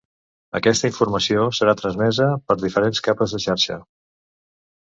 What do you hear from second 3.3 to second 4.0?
de xarxa.